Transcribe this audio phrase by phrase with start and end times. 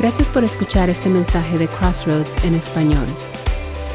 [0.00, 3.06] Gracias por escuchar este mensaje de Crossroads en español.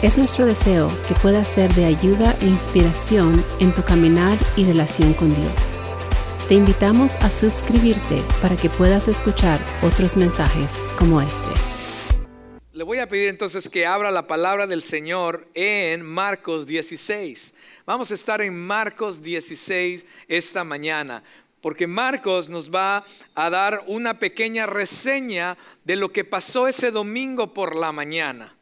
[0.04, 5.16] Es nuestro deseo que pueda ser de ayuda e inspiración en tu caminar y relación
[5.16, 5.74] con Dios.
[6.48, 11.50] Te invitamos a suscribirte para que puedas escuchar otros mensajes como este.
[12.72, 17.56] Le voy a pedir entonces que abra la palabra del Señor en Marcos 16.
[17.88, 21.24] Vamos a estar en Marcos 16 esta mañana
[21.66, 23.04] porque Marcos nos va
[23.34, 28.56] a dar una pequeña reseña de lo que pasó ese domingo por la mañana.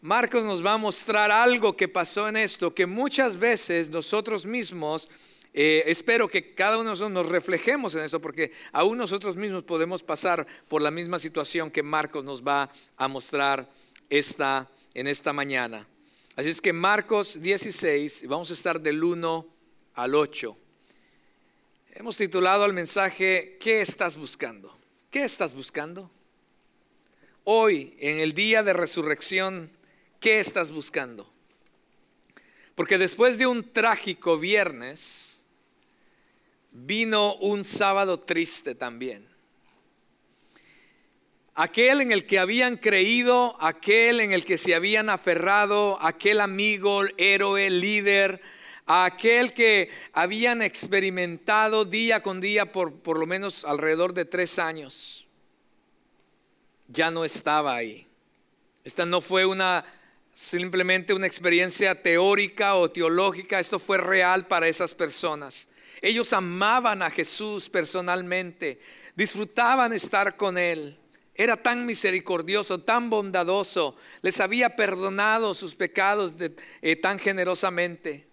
[0.00, 5.10] Marcos nos va a mostrar algo que pasó en esto, que muchas veces nosotros mismos,
[5.52, 9.64] eh, espero que cada uno de nosotros nos reflejemos en eso, porque aún nosotros mismos
[9.64, 13.68] podemos pasar por la misma situación que Marcos nos va a mostrar
[14.08, 15.86] esta, en esta mañana.
[16.36, 19.46] Así es que Marcos 16, vamos a estar del 1
[19.92, 20.56] al 8.
[21.92, 24.78] Hemos titulado al mensaje, ¿qué estás buscando?
[25.10, 26.08] ¿Qué estás buscando?
[27.42, 29.70] Hoy, en el día de resurrección,
[30.20, 31.28] ¿qué estás buscando?
[32.76, 35.40] Porque después de un trágico viernes,
[36.70, 39.26] vino un sábado triste también.
[41.56, 47.02] Aquel en el que habían creído, aquel en el que se habían aferrado, aquel amigo,
[47.18, 48.40] héroe, líder,
[48.86, 54.58] a aquel que habían experimentado día con día por por lo menos alrededor de tres
[54.58, 55.26] años,
[56.88, 58.06] ya no estaba ahí.
[58.84, 59.84] Esta no fue una
[60.34, 65.68] simplemente una experiencia teórica o teológica, esto fue real para esas personas.
[66.00, 68.80] Ellos amaban a Jesús personalmente,
[69.14, 70.96] disfrutaban estar con Él.
[71.34, 76.34] Era tan misericordioso, tan bondadoso, les había perdonado sus pecados
[76.82, 78.29] eh, tan generosamente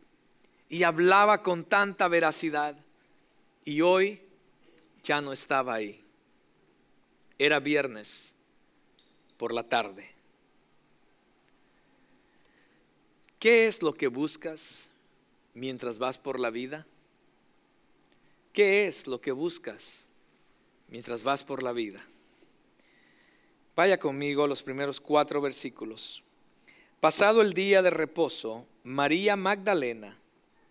[0.70, 2.76] y hablaba con tanta veracidad.
[3.64, 4.22] Y hoy
[5.04, 6.04] ya no estaba ahí.
[7.38, 8.34] Era viernes
[9.38, 10.10] por la tarde.
[13.40, 14.90] ¿Qué es lo que buscas
[15.54, 16.88] mientras vas por la vida?
[18.52, 20.06] ¿Qué es lo que buscas
[20.88, 22.04] mientras vas por la vida?
[23.76, 26.24] Vaya conmigo los primeros cuatro versículos.
[27.00, 30.18] Pasado el día de reposo, María Magdalena,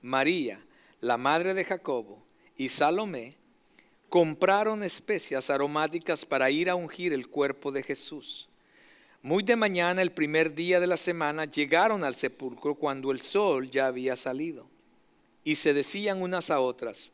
[0.02, 0.64] María,
[1.00, 2.24] la madre de Jacobo,
[2.56, 3.36] y Salomé
[4.08, 8.48] compraron especias aromáticas para ir a ungir el cuerpo de Jesús.
[9.22, 13.70] Muy de mañana, el primer día de la semana, llegaron al sepulcro cuando el sol
[13.70, 14.68] ya había salido.
[15.42, 17.12] Y se decían unas a otras,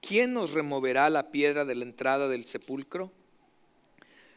[0.00, 3.10] ¿quién nos removerá la piedra de la entrada del sepulcro?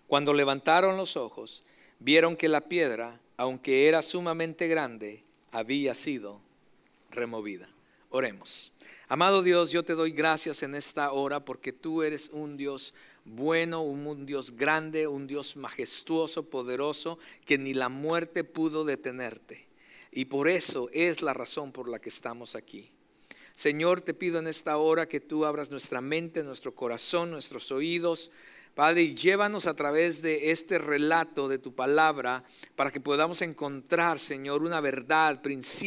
[0.07, 1.63] Cuando levantaron los ojos,
[1.99, 6.44] vieron que la piedra, aunque era sumamente grande, había sido
[7.15, 7.69] removida.
[8.09, 8.71] Oremos.
[9.07, 12.93] Amado Dios, yo te doy gracias en esta hora porque tú eres un Dios
[13.25, 19.67] bueno, un Dios grande, un Dios majestuoso, poderoso, que ni la muerte pudo detenerte.
[20.11, 22.89] Y por eso es la razón por la que estamos aquí.
[23.55, 28.31] Señor, te pido en esta hora que tú abras nuestra mente, nuestro corazón, nuestros oídos,
[28.75, 32.43] Padre, llévanos a través de este relato de tu palabra
[32.75, 35.41] para que podamos encontrar, Señor, una verdad,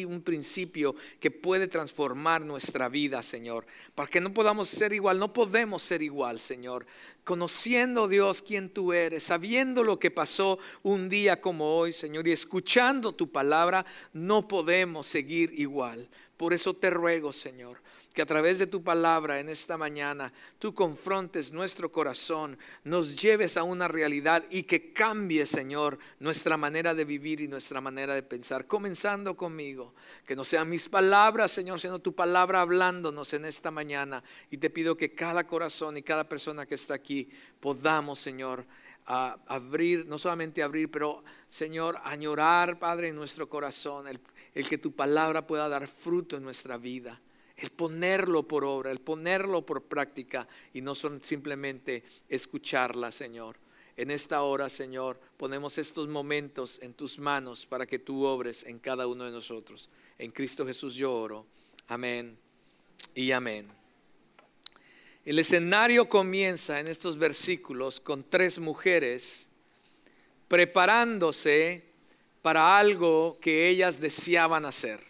[0.07, 3.67] un principio que puede transformar nuestra vida, Señor.
[3.95, 6.87] Para que no podamos ser igual, no podemos ser igual, Señor.
[7.25, 12.33] Conociendo, Dios, quién tú eres, sabiendo lo que pasó un día como hoy, Señor, y
[12.33, 13.85] escuchando tu palabra,
[14.15, 16.09] no podemos seguir igual.
[16.39, 17.83] Por eso te ruego, Señor,
[18.19, 23.57] que a través de tu palabra en esta mañana tú confrontes nuestro corazón, nos lleves
[23.57, 28.25] a una realidad y que cambie, Señor, nuestra manera de vivir y nuestra manera de
[28.25, 28.67] pensar.
[28.67, 29.95] Comenzando conmigo,
[30.27, 34.25] que no sean mis palabras, Señor, sino tu palabra hablándonos en esta mañana.
[34.51, 37.31] Y te pido que cada corazón y cada persona que está aquí
[37.61, 38.67] podamos, Señor,
[39.07, 45.47] abrir, no solamente abrir, pero Señor, añorar, Padre, en nuestro corazón, el, que tu palabra
[45.47, 47.21] pueda dar fruto en nuestra vida
[47.59, 53.57] el ponerlo por obra, el ponerlo por práctica y no son simplemente escucharla, Señor.
[53.97, 58.79] En esta hora, Señor, ponemos estos momentos en tus manos para que tú obres en
[58.79, 59.91] cada uno de nosotros.
[60.19, 61.47] En Cristo Jesús yo oro.
[61.89, 62.39] Amén
[63.15, 63.67] y amén.
[65.25, 69.49] El escenario comienza en estos versículos con tres mujeres
[70.47, 71.85] preparándose
[72.41, 75.09] para algo que ellas deseaban hacer.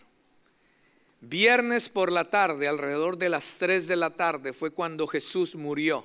[1.21, 6.05] Viernes por la tarde, alrededor de las 3 de la tarde, fue cuando Jesús murió.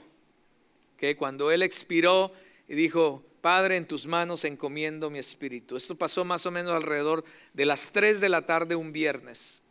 [0.98, 2.32] que Cuando Él expiró
[2.68, 5.76] y dijo, Padre, en tus manos encomiendo mi espíritu.
[5.76, 7.24] Esto pasó más o menos alrededor
[7.54, 9.62] de las 3 de la tarde un viernes.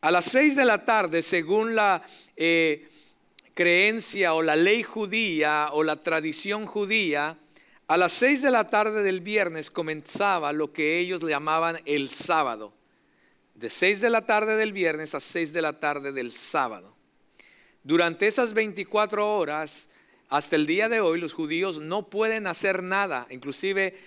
[0.00, 2.02] A las 6 de la tarde, según la
[2.36, 2.88] eh,
[3.58, 7.36] creencia o la ley judía o la tradición judía,
[7.88, 12.72] a las seis de la tarde del viernes comenzaba lo que ellos llamaban el sábado.
[13.58, 16.94] De seis de la tarde del viernes a seis de la tarde del sábado.
[17.82, 19.88] Durante esas 24 horas,
[20.28, 23.26] hasta el día de hoy, los judíos no pueden hacer nada.
[23.30, 23.98] Inclusive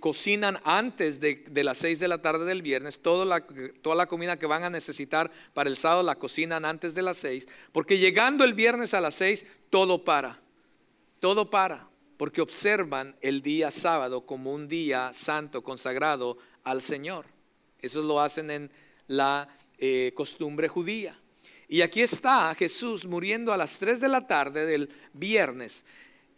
[0.00, 3.44] cocinan antes de, las 6 de la tarde del viernes, toda la,
[3.82, 7.18] toda la comida que van a necesitar para el sábado la cocinan antes de las
[7.18, 10.40] 6, porque llegando el viernes a las 6, todo para,
[11.20, 17.26] todo para, porque observan el día sábado como un día santo, consagrado al Señor.
[17.82, 18.70] Eso lo hacen en
[19.06, 19.48] la
[19.78, 21.18] eh, costumbre judía.
[21.68, 25.84] Y aquí está Jesús muriendo a las 3 de la tarde del viernes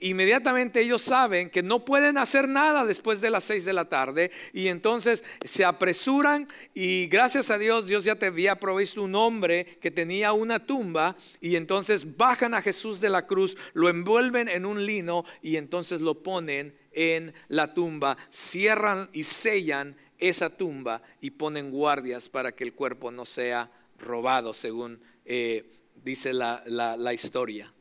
[0.00, 4.30] inmediatamente ellos saben que no pueden hacer nada después de las seis de la tarde
[4.52, 9.78] y entonces se apresuran y gracias a Dios Dios ya te había provisto un hombre
[9.80, 14.66] que tenía una tumba y entonces bajan a Jesús de la cruz, lo envuelven en
[14.66, 21.30] un lino y entonces lo ponen en la tumba, cierran y sellan esa tumba y
[21.30, 25.64] ponen guardias para que el cuerpo no sea robado según eh,
[26.04, 27.72] dice la, la historia.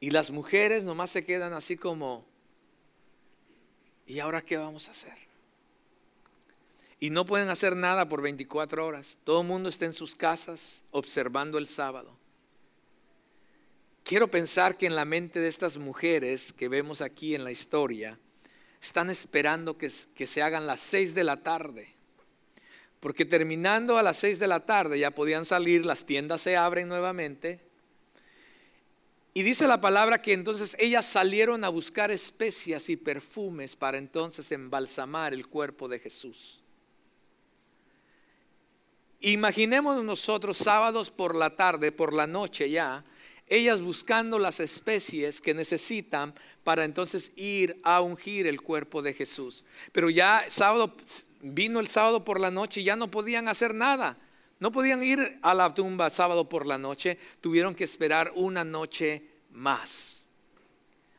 [0.00, 2.24] Y las mujeres nomás se quedan así como,
[4.06, 5.28] ¿y ahora qué vamos a hacer?
[7.00, 9.18] Y no pueden hacer nada por 24 horas.
[9.24, 12.16] Todo el mundo está en sus casas observando el sábado.
[14.04, 18.18] Quiero pensar que en la mente de estas mujeres que vemos aquí en la historia,
[18.80, 21.94] están esperando que, se hagan las 6 de la tarde.
[23.00, 26.88] Porque terminando a las 6 de la tarde ya podían salir, las tiendas se abren
[26.88, 27.68] nuevamente
[29.38, 34.50] y dice la palabra que entonces ellas salieron a buscar especias y perfumes para entonces
[34.50, 36.60] embalsamar el cuerpo de Jesús.
[39.20, 43.04] Imaginemos nosotros sábados por la tarde, por la noche ya,
[43.48, 46.34] ellas buscando las especies que necesitan
[46.64, 49.64] para entonces ir a ungir el cuerpo de Jesús.
[49.92, 50.96] Pero ya sábado
[51.40, 54.18] vino el sábado por la noche y ya no podían hacer nada.
[54.60, 59.22] No podían ir a la tumba sábado por la noche, tuvieron que esperar una noche
[59.52, 60.24] más.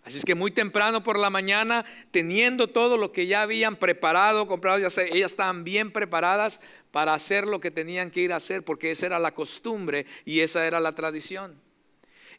[0.03, 4.47] Así es que muy temprano por la mañana, teniendo todo lo que ya habían preparado,
[4.47, 6.59] comprado, ya ellas estaban bien preparadas
[6.91, 10.39] para hacer lo que tenían que ir a hacer, porque esa era la costumbre y
[10.39, 11.61] esa era la tradición.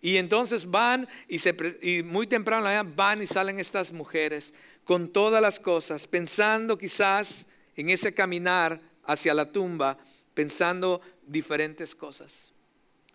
[0.03, 1.39] Y entonces van y,
[1.83, 4.55] y muy temprano van y salen estas mujeres
[4.85, 9.99] con todas las cosas, pensando quizás en ese caminar hacia la tumba
[10.35, 12.53] pensando diferentes cosas.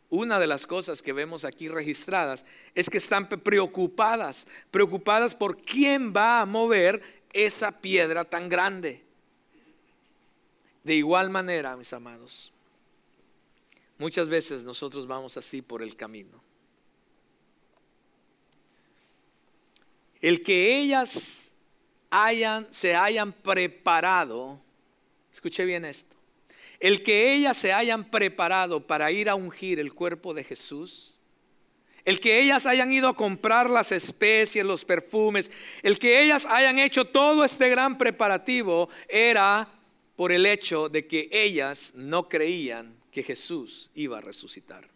[0.09, 2.45] Una de las cosas que vemos aquí registradas
[2.75, 7.01] es que están preocupadas, preocupadas por quién va a mover
[7.33, 9.03] esa piedra tan grande.
[10.83, 12.53] De igual manera, mis amados,
[13.97, 16.43] muchas veces nosotros vamos así por el camino.
[20.21, 21.51] El que ellas
[22.09, 24.59] hayan, se hayan preparado,
[25.33, 26.15] escuche bien esto,
[26.79, 31.17] el que ellas se hayan preparado para ir a ungir el cuerpo de Jesús,
[32.05, 35.49] el que ellas hayan ido a comprar las especies, los perfumes,
[35.81, 39.67] el que ellas hayan hecho todo este gran preparativo era
[40.15, 44.87] por el hecho de que ellas no creían que Jesús iba a resucitar.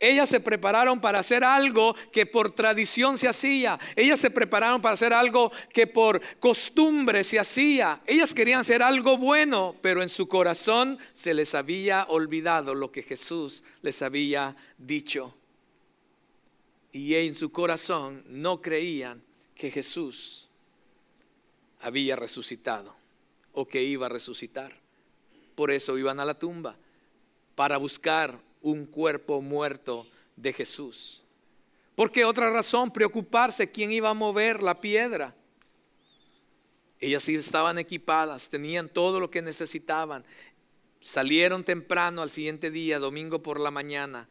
[0.00, 3.78] Ellas se prepararon para hacer algo que por tradición se hacía.
[3.96, 8.02] Ellas se prepararon para hacer algo que por costumbre se hacía.
[8.06, 13.02] Ellas querían hacer algo bueno, pero en su corazón se les había olvidado lo que
[13.02, 15.34] Jesús les había dicho.
[16.92, 19.22] Y en su corazón no creían
[19.54, 20.48] que Jesús
[21.80, 22.94] había resucitado
[23.52, 24.76] o que iba a resucitar.
[25.54, 26.76] Por eso iban a la tumba,
[27.54, 30.06] para buscar un cuerpo muerto
[30.36, 31.22] de Jesús.
[31.94, 32.90] ¿Por qué otra razón?
[32.90, 35.36] Preocuparse quién iba a mover la piedra.
[36.98, 40.24] Ellas sí estaban equipadas, tenían todo lo que necesitaban.
[41.02, 44.28] Salieron temprano al siguiente día, domingo por la mañana,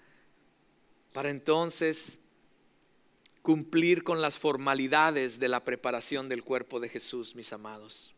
[1.14, 2.20] para entonces
[3.44, 8.16] cumplir con las formalidades de la preparación del cuerpo de Jesús, mis amados.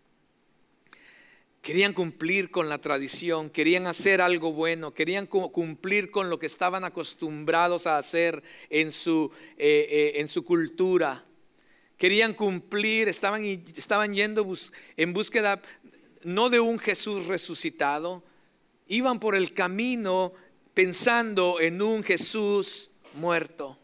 [1.65, 6.83] Querían cumplir con la tradición, querían hacer algo bueno, querían cumplir con lo que estaban
[6.83, 11.25] acostumbrados a hacer en su, eh, eh, en su cultura.
[11.97, 14.47] Querían cumplir, estaban, estaban yendo
[14.95, 15.59] en búsqueda
[16.21, 18.23] no de un Jesús resucitado,
[18.85, 20.33] iban por el camino
[20.75, 23.75] pensando en un Jesús muerto.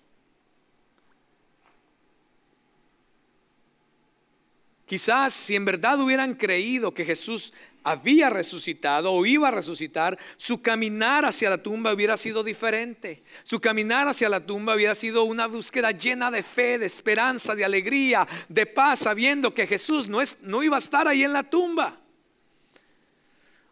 [4.85, 10.61] Quizás si en verdad hubieran creído que Jesús había resucitado o iba a resucitar, su
[10.61, 13.23] caminar hacia la tumba hubiera sido diferente.
[13.43, 17.65] Su caminar hacia la tumba hubiera sido una búsqueda llena de fe, de esperanza, de
[17.65, 21.43] alegría, de paz, sabiendo que Jesús no, es, no iba a estar ahí en la
[21.43, 21.97] tumba.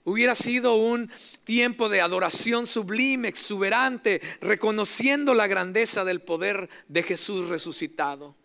[0.05, 1.11] Hubiera sido un
[1.43, 8.35] tiempo de adoración sublime, exuberante, reconociendo la grandeza del poder de Jesús resucitado.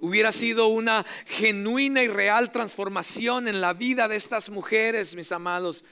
[0.00, 5.84] Hubiera sido una genuina y real transformación en la vida de estas mujeres, mis amados,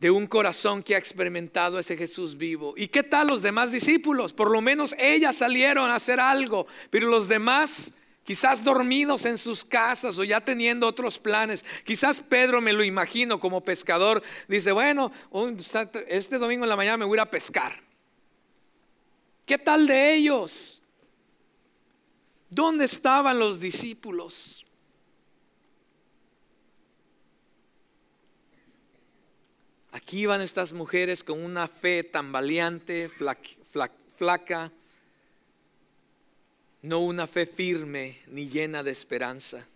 [0.00, 2.74] de un corazón que ha experimentado ese Jesús vivo.
[2.76, 4.32] ¿Y qué tal los demás discípulos?
[4.32, 7.92] Por lo menos ellas salieron a hacer algo, pero los demás
[8.26, 11.64] quizás dormidos en sus casas o ya teniendo otros planes.
[11.84, 15.12] Quizás Pedro me lo imagino como pescador, dice, bueno,
[16.08, 17.72] este domingo en la mañana me voy a ir a pescar.
[19.46, 20.75] ¿Qué tal de ellos?
[22.56, 24.64] ¿Dónde estaban los discípulos?
[29.92, 33.10] Aquí iban estas mujeres con una fe tan valiente,
[34.16, 34.72] flaca,
[36.80, 39.68] no una fe firme ni llena de esperanza.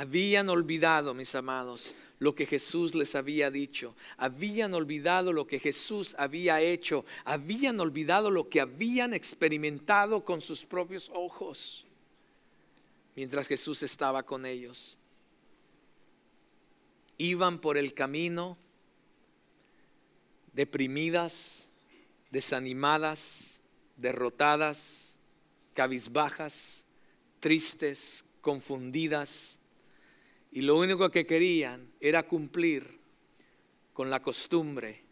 [0.00, 6.16] Habían olvidado, mis amados, lo que Jesús les había dicho, habían olvidado lo que Jesús
[6.16, 11.84] había hecho, habían olvidado lo que habían experimentado con sus propios ojos
[13.14, 14.96] mientras Jesús estaba con ellos.
[17.18, 18.56] Iban por el camino
[20.54, 21.68] deprimidas,
[22.30, 23.60] desanimadas,
[23.98, 25.14] derrotadas,
[25.74, 26.86] cabizbajas,
[27.38, 29.59] tristes, confundidas
[30.52, 32.98] y lo único que querían era cumplir
[33.92, 35.02] con la costumbre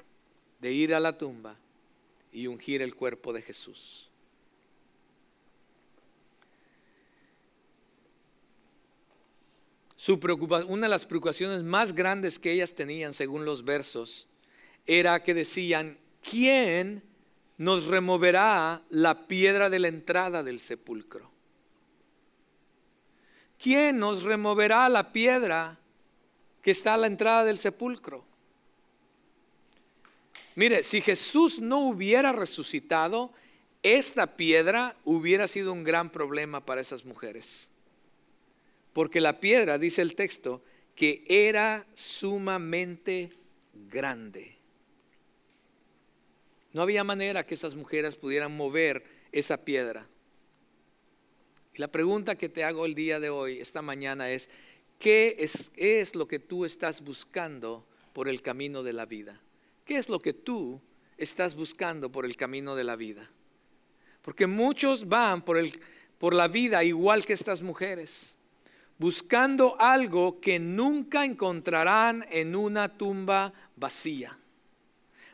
[0.61, 1.57] de ir a la tumba
[2.33, 4.09] y ungir el cuerpo de Jesús.
[9.95, 10.19] Su
[10.69, 14.29] una de las preocupaciones más grandes que ellas tenían, según los versos,
[14.87, 17.03] era que decían, ¿quién
[17.57, 21.31] nos removerá la piedra de la entrada del sepulcro?
[23.59, 25.79] ¿Quién nos removerá la piedra
[26.63, 28.25] que está a la entrada del sepulcro?
[30.55, 33.33] Mire, si Jesús no hubiera resucitado,
[33.83, 37.69] esta piedra hubiera sido un gran problema para esas mujeres.
[38.93, 40.63] Porque la piedra, dice el texto,
[40.97, 43.31] que era sumamente
[43.73, 44.57] grande.
[46.73, 50.09] No había manera que esas mujeres pudieran mover esa piedra.
[51.79, 54.51] La pregunta que te hago el día de hoy, esta mañana, es,
[54.99, 59.41] ¿qué es, es lo que tú estás buscando por el camino de la vida?
[59.85, 60.81] ¿Qué es lo que tú
[61.17, 63.31] estás buscando por el camino de la vida?
[64.23, 65.81] Porque muchos van por, el,
[66.19, 68.37] por la vida igual que estas mujeres,
[68.99, 74.37] buscando algo que nunca encontrarán en una tumba vacía.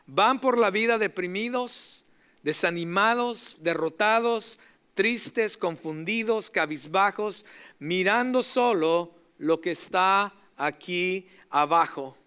[0.05, 2.05] Van por la vida deprimidos,
[2.43, 4.59] desanimados, derrotados,
[4.95, 7.45] tristes, confundidos, cabizbajos,
[7.77, 12.17] mirando solo lo que está aquí abajo.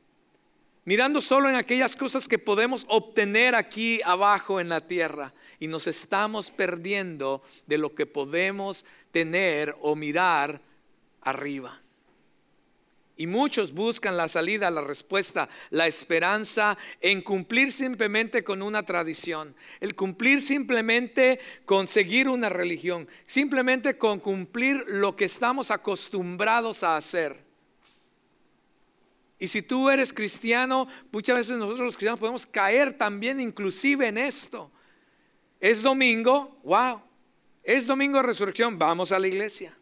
[0.85, 5.35] Mirando solo en aquellas cosas que podemos obtener aquí abajo en la tierra.
[5.59, 10.63] Y nos estamos perdiendo de lo que podemos tener o mirar
[11.21, 11.81] arriba.
[13.21, 19.57] Y muchos buscan la salida, la respuesta, la esperanza en cumplir simplemente con una tradición,
[19.81, 26.97] el cumplir simplemente con seguir una religión, simplemente con cumplir lo que estamos acostumbrados a
[26.97, 27.45] hacer.
[29.41, 34.19] Y si tú eres cristiano, muchas veces nosotros los cristianos podemos caer también inclusive en
[34.19, 34.71] esto.
[35.59, 37.03] Es domingo, wow.
[37.65, 39.77] Es domingo de resurrección, vamos a la iglesia.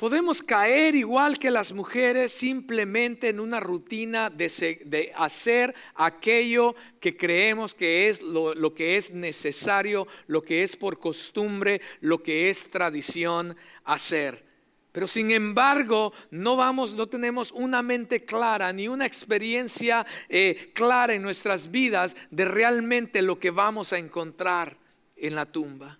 [0.00, 7.74] Podemos caer igual que las mujeres simplemente en una rutina de, hacer aquello que creemos
[7.74, 13.54] que es lo, que es necesario, lo que es por costumbre, lo que es tradición
[13.84, 14.42] hacer.
[14.90, 21.12] Pero sin embargo, no vamos, no tenemos una mente clara ni una experiencia eh, clara
[21.12, 24.78] en nuestras vidas de realmente lo que vamos a encontrar
[25.14, 25.99] en la tumba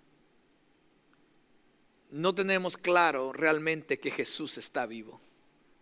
[2.10, 5.20] no tenemos claro realmente que Jesús está vivo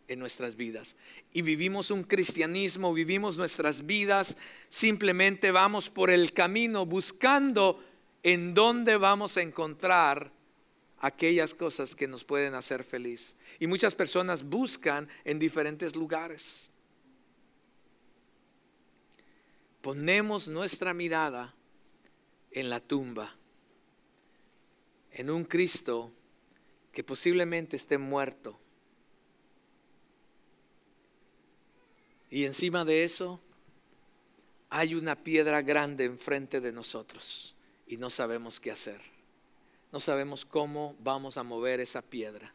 [0.08, 0.96] en nuestras vidas.
[1.32, 4.36] Y vivimos un cristianismo, vivimos nuestras vidas,
[4.68, 7.82] simplemente vamos por el camino buscando
[8.22, 10.32] en dónde vamos a encontrar
[11.00, 13.36] aquellas cosas que nos pueden hacer feliz.
[13.58, 16.70] Y muchas personas buscan en diferentes lugares.
[19.80, 21.54] Ponemos nuestra mirada
[22.50, 23.36] en la tumba,
[25.12, 26.12] en un Cristo
[26.98, 28.58] que posiblemente esté muerto.
[32.28, 33.38] Y encima de eso
[34.68, 37.54] hay una piedra grande enfrente de nosotros
[37.86, 39.00] y no sabemos qué hacer.
[39.92, 42.52] No sabemos cómo vamos a mover esa piedra.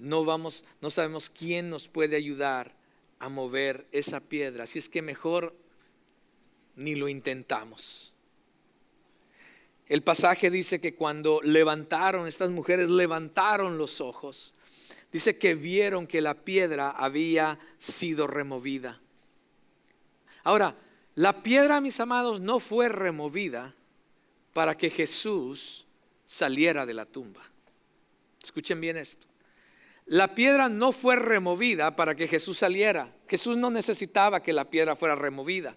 [0.00, 2.74] No vamos, no sabemos quién nos puede ayudar
[3.20, 4.64] a mover esa piedra.
[4.64, 5.54] Así es que mejor
[6.74, 8.12] ni lo intentamos.
[9.88, 14.54] El pasaje dice que cuando levantaron, estas mujeres levantaron los ojos,
[15.12, 19.00] dice que vieron que la piedra había sido removida.
[20.42, 20.76] Ahora,
[21.14, 23.74] la piedra, mis amados, no fue removida
[24.52, 25.86] para que Jesús
[26.26, 27.42] saliera de la tumba.
[28.42, 29.26] Escuchen bien esto.
[30.06, 33.12] La piedra no fue removida para que Jesús saliera.
[33.28, 35.76] Jesús no necesitaba que la piedra fuera removida.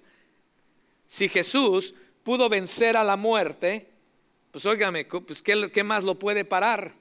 [1.08, 3.89] Si Jesús pudo vencer a la muerte,
[4.52, 6.94] pues óigame, pues ¿qué, ¿qué, más lo puede parar?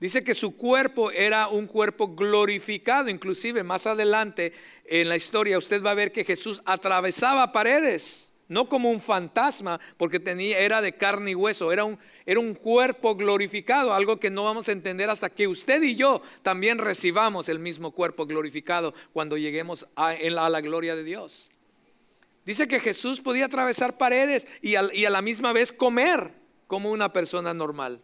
[0.00, 4.52] Dice que su cuerpo era un cuerpo glorificado, inclusive más adelante
[4.84, 9.80] en la historia usted va a ver que Jesús atravesaba paredes, no como un fantasma,
[9.96, 14.30] porque tenía, era de carne y hueso, era un, era un cuerpo glorificado, algo que
[14.30, 18.94] no vamos a entender hasta que usted y yo también recibamos el mismo cuerpo glorificado
[19.12, 21.50] cuando lleguemos a, la gloria de Dios.
[22.46, 27.52] Dice que Jesús podía atravesar paredes y a la misma vez comer como una persona
[27.52, 28.00] normal.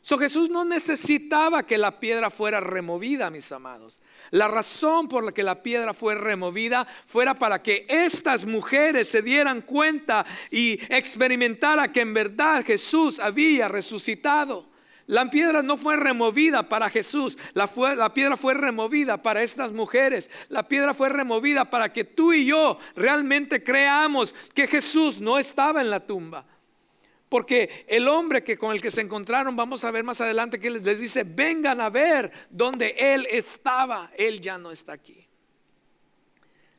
[0.00, 4.00] So Jesús no necesitaba que la piedra fuera removida, mis amados.
[4.30, 9.22] La razón por la que la piedra fue removida fuera para que estas mujeres se
[9.22, 14.66] dieran cuenta y experimentara que en verdad Jesús había resucitado.
[15.06, 20.30] La piedra no fue removida para Jesús, la, la, piedra fue removida para estas mujeres,
[20.50, 25.80] la piedra fue removida para que tú y yo realmente creamos que Jesús no estaba
[25.80, 26.44] en la tumba.
[27.28, 30.70] Porque el hombre que con el que se encontraron, vamos a ver más adelante que
[30.70, 35.26] les dice, vengan a ver donde él estaba, él ya no está aquí.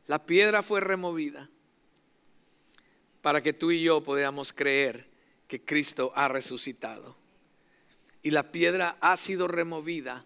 [0.07, 1.49] La piedra fue removida
[3.21, 5.07] para que tú y yo podamos creer
[5.47, 7.15] que Cristo ha resucitado.
[8.23, 10.25] Y la piedra ha sido removida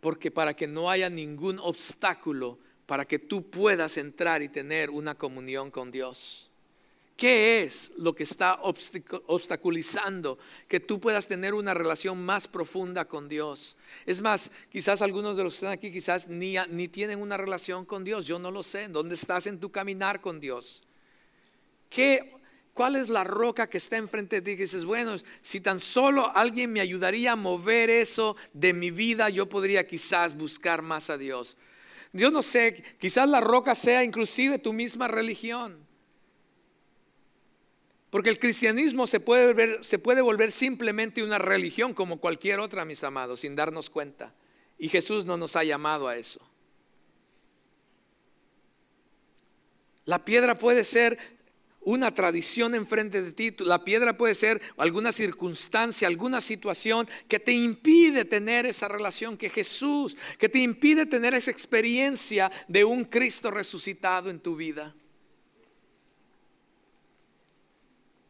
[0.00, 5.14] porque para que no haya ningún obstáculo para que tú puedas entrar y tener una
[5.14, 6.49] comunión con Dios.
[7.20, 13.28] ¿Qué es lo que está obstaculizando que tú puedas tener una relación más profunda con
[13.28, 13.76] Dios?
[14.06, 16.56] Es más, quizás algunos de los que están aquí quizás ni,
[16.88, 18.24] tienen una relación con Dios.
[18.24, 18.88] Yo no lo sé.
[18.88, 20.82] ¿Dónde estás en tu caminar con Dios?
[21.90, 22.36] ¿Qué,
[22.72, 24.56] ¿Cuál es la roca que está enfrente de ti?
[24.56, 29.28] Que dices, bueno, si tan solo alguien me ayudaría a mover eso de mi vida,
[29.28, 31.58] yo podría quizás buscar más a Dios.
[32.14, 35.89] Yo no sé, quizás la roca sea inclusive tu misma religión.
[38.10, 42.84] Porque el cristianismo se puede, volver, se puede volver simplemente una religión como cualquier otra,
[42.84, 44.34] mis amados, sin darnos cuenta.
[44.78, 46.40] Y Jesús no nos ha llamado a eso.
[50.06, 51.18] La piedra puede ser
[51.82, 57.52] una tradición enfrente de ti, la piedra puede ser alguna circunstancia, alguna situación que te
[57.52, 63.50] impide tener esa relación que Jesús, que te impide tener esa experiencia de un Cristo
[63.50, 64.94] resucitado en tu vida.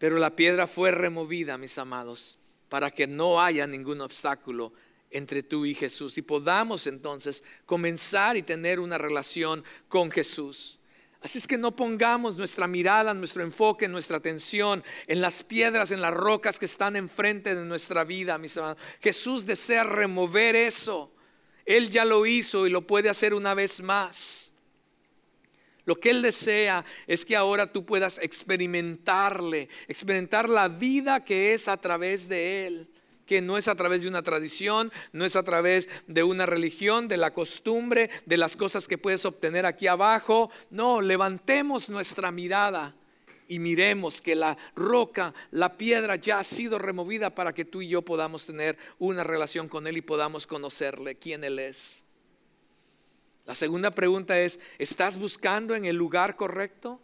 [0.01, 2.39] Pero la piedra fue removida, mis amados,
[2.71, 4.73] para que no haya ningún obstáculo
[5.11, 10.81] entre tú y Jesús y podamos entonces comenzar y tener una relación con Jesús.
[11.21, 16.01] Así es que no pongamos nuestra mirada, nuestro enfoque, nuestra atención en las piedras, en
[16.01, 18.79] las rocas que están enfrente de nuestra vida, mis amados.
[19.03, 21.13] Jesús desea remover eso.
[21.67, 24.50] Él ya lo hizo y lo puede hacer una vez más.
[25.85, 31.69] Lo que Él desea es que ahora tú puedas experimentarle, experimentar la vida que es
[31.69, 32.89] a través de Él
[33.31, 37.07] que no es a través de una tradición, no es a través de una religión,
[37.07, 40.51] de la costumbre, de las cosas que puedes obtener aquí abajo.
[40.69, 42.97] No, levantemos nuestra mirada
[43.47, 47.89] y miremos que la roca, la piedra ya ha sido removida para que tú y
[47.89, 52.05] yo podamos tener una relación con Él y podamos conocerle, quién Él es.
[53.51, 57.01] La segunda pregunta es, ¿estás buscando en el lugar correcto?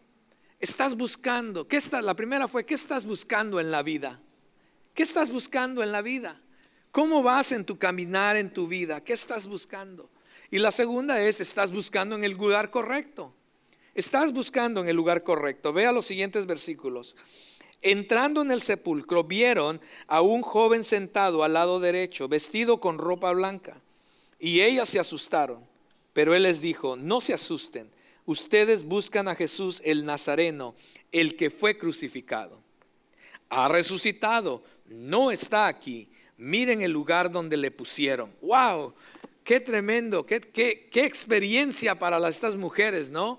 [0.60, 1.66] ¿Estás buscando?
[1.66, 4.20] ¿Qué está, la primera fue, ¿qué estás buscando en la vida?
[4.94, 6.40] ¿Qué estás buscando en la vida?
[6.92, 9.02] ¿Cómo vas en tu caminar en tu vida?
[9.02, 10.08] ¿Qué estás buscando?
[10.48, 13.34] Y la segunda es, ¿estás buscando en el lugar correcto?
[13.92, 15.72] Estás buscando en el lugar correcto.
[15.72, 17.16] Vea los siguientes versículos.
[17.82, 23.32] Entrando en el sepulcro, vieron a un joven sentado al lado derecho, vestido con ropa
[23.32, 23.80] blanca,
[24.38, 25.74] y ellas se asustaron.
[26.16, 27.90] Pero él les dijo, no se asusten,
[28.24, 30.74] ustedes buscan a Jesús el Nazareno,
[31.12, 32.58] el que fue crucificado.
[33.50, 36.08] Ha resucitado, no está aquí.
[36.38, 38.32] Miren el lugar donde le pusieron.
[38.40, 38.94] ¡Wow!
[39.44, 43.38] Qué tremendo, qué, qué, qué experiencia para estas mujeres, ¿no?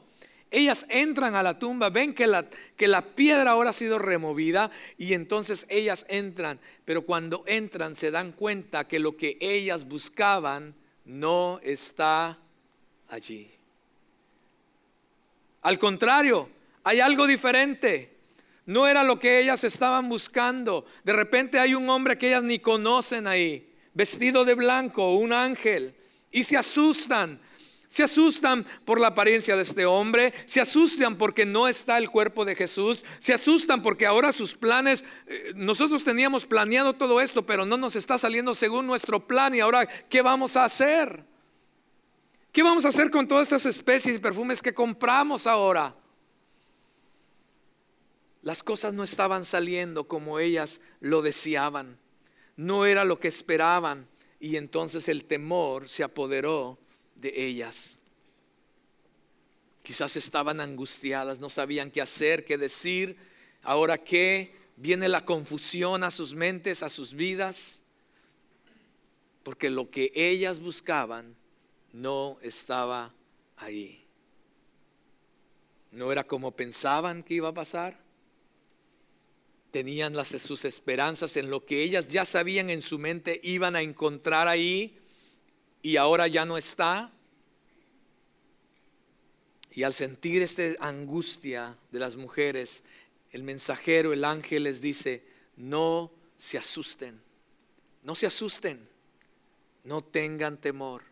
[0.52, 4.70] Ellas entran a la tumba, ven que la, que la piedra ahora ha sido removida
[5.00, 10.76] y entonces ellas entran, pero cuando entran se dan cuenta que lo que ellas buscaban
[11.06, 12.38] no está
[13.10, 13.50] allí.
[15.62, 16.50] Al contrario,
[16.84, 18.16] hay algo diferente.
[18.66, 20.86] No era lo que ellas estaban buscando.
[21.04, 25.96] De repente hay un hombre que ellas ni conocen ahí, vestido de blanco, un ángel,
[26.32, 27.40] y se asustan.
[27.90, 32.44] Se asustan por la apariencia de este hombre, se asustan porque no está el cuerpo
[32.44, 37.66] de Jesús, se asustan porque ahora sus planes, eh, nosotros teníamos planeado todo esto, pero
[37.66, 41.24] no nos está saliendo según nuestro plan y ahora, ¿qué vamos a hacer?
[42.58, 45.96] ¿Qué vamos a hacer con todas estas especies y perfumes que compramos ahora?
[48.42, 52.00] Las cosas no estaban saliendo como ellas lo deseaban,
[52.56, 54.08] no era lo que esperaban
[54.40, 56.80] y entonces el temor se apoderó
[57.14, 58.00] de ellas.
[59.84, 63.18] Quizás estaban angustiadas, no sabían qué hacer, qué decir.
[63.62, 67.84] Ahora que viene la confusión a sus mentes, a sus vidas,
[69.44, 71.36] porque lo que ellas buscaban
[71.98, 73.12] no estaba
[73.56, 74.06] ahí.
[75.92, 78.00] No era como pensaban que iba a pasar.
[79.72, 83.82] Tenían las, sus esperanzas en lo que ellas ya sabían en su mente iban a
[83.82, 85.00] encontrar ahí
[85.82, 87.12] y ahora ya no está.
[89.72, 92.84] Y al sentir esta angustia de las mujeres,
[93.32, 97.20] el mensajero, el ángel les dice, no se asusten,
[98.04, 98.88] no se asusten,
[99.84, 101.07] no tengan temor.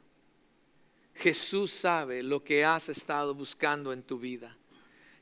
[1.15, 4.57] Jesús sabe lo que has estado buscando en tu vida.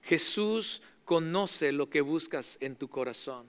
[0.02, 3.48] Jesús conoce lo que buscas en tu corazón.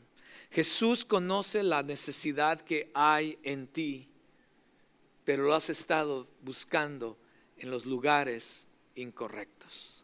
[0.50, 4.08] Jesús conoce la necesidad que hay en ti
[5.24, 7.18] pero lo has estado buscando
[7.56, 10.03] en los lugares incorrectos.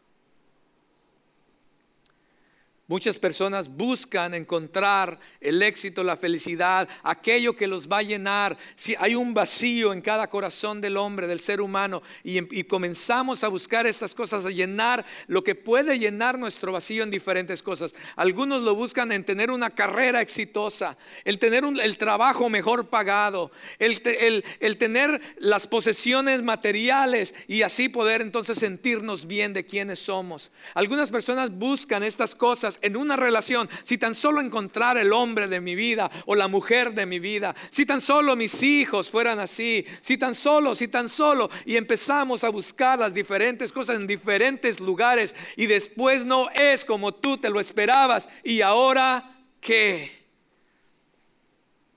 [2.87, 8.57] Muchas personas buscan encontrar el éxito, la felicidad, aquello que los va a llenar.
[8.75, 13.47] Si hay un vacío en cada corazón del hombre, del ser humano, y, comenzamos a
[13.47, 17.95] buscar estas cosas, a llenar lo que puede llenar nuestro vacío en diferentes cosas.
[18.17, 24.43] Algunos lo buscan en tener una carrera exitosa, el tener el trabajo mejor pagado, el,
[24.59, 30.51] el tener las posesiones materiales y así poder entonces sentirnos bien de quienes somos.
[30.73, 35.61] Algunas personas buscan estas cosas en una relación, si tan solo encontrar el hombre de
[35.61, 39.85] mi vida o la mujer de mi vida, si tan solo mis hijos fueran así,
[40.01, 44.79] si tan solo, si tan solo, y empezamos a buscar las diferentes cosas en diferentes
[44.79, 50.21] lugares y después no es como tú te lo esperabas y ahora qué?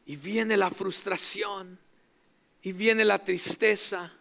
[0.06, 1.78] Y viene la frustración
[2.62, 4.12] y viene la tristeza.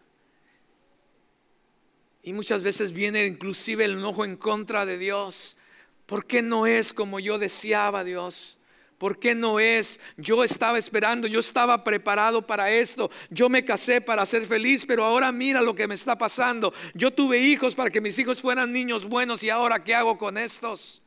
[2.24, 5.58] Y muchas veces viene inclusive el enojo en contra de Dios.
[6.06, 8.60] ¿Por qué no es como yo deseaba, Dios?
[8.98, 10.00] ¿Por qué no es?
[10.18, 13.12] Yo estaba esperando, yo estaba preparado para esto.
[13.30, 16.74] Yo me casé para ser feliz, pero ahora mira lo que me está pasando.
[16.94, 20.38] Yo tuve hijos para que mis hijos fueran niños buenos y ahora ¿qué hago con
[20.38, 21.02] estos?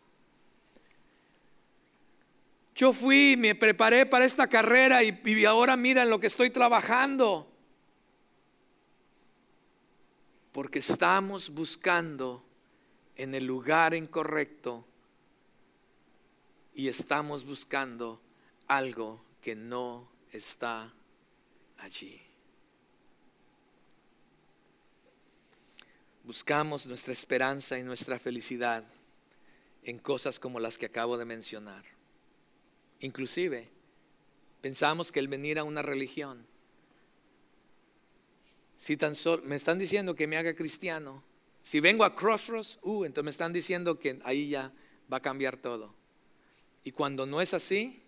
[2.75, 6.51] Yo fui, me preparé para esta carrera y, y ahora mira en lo que estoy
[6.51, 7.51] trabajando.
[10.53, 12.46] Porque estamos buscando
[13.17, 14.85] en el lugar incorrecto
[16.75, 18.21] y estamos buscando
[18.69, 20.93] algo que no está
[21.79, 22.21] allí.
[26.25, 28.85] Buscamos nuestra esperanza y nuestra felicidad
[29.85, 31.85] en cosas como las que acabo de mencionar.
[33.01, 33.69] Inclusive,
[34.61, 36.45] pensamos que el venir a una religión,
[38.77, 41.23] si tan solo me están diciendo que me haga cristiano,
[41.67, 44.73] si vengo a Crossroads, uh, entonces me están diciendo que ahí ya
[45.13, 45.93] va a cambiar todo.
[46.85, 48.01] Y cuando no es así,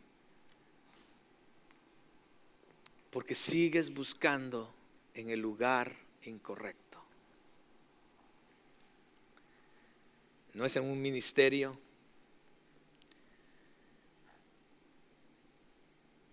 [3.11, 4.73] porque sigues buscando
[5.13, 5.93] en el lugar
[6.23, 7.03] incorrecto.
[10.55, 11.77] No es en un ministerio.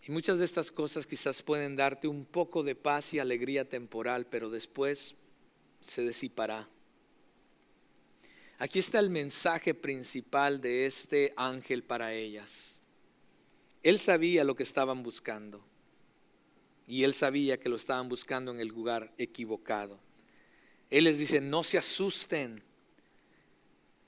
[0.03, 4.27] Y muchas de estas cosas quizás pueden darte un poco de paz y alegría temporal,
[4.27, 5.15] pero después
[5.81, 6.69] se disipará.
[8.57, 12.75] Aquí está el mensaje principal de este ángel para ellas.
[13.83, 15.63] Él sabía lo que estaban buscando
[16.87, 19.99] y él sabía que lo estaban buscando en el lugar equivocado.
[20.89, 22.63] Él les dice, no se asusten,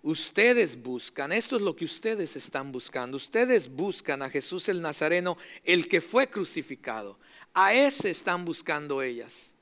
[0.02, 5.38] ustedes buscan, esto es lo que ustedes están buscando, ustedes buscan a Jesús el Nazareno,
[5.64, 7.20] el que fue crucificado.
[7.54, 9.54] A ese están buscando ellas.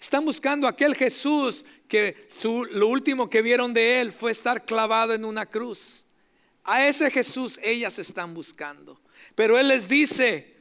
[0.00, 2.28] Están buscando aquel Jesús que
[2.70, 6.06] lo último que vieron de él fue estar clavado en una cruz.
[6.64, 9.00] A ese Jesús ellas están buscando.
[9.34, 10.56] Pero Él les dice,